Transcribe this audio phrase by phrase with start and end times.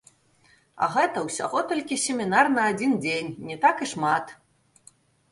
[0.85, 4.33] А гэта ўсяго толькі семінар на адзін дзень, не так і шмат.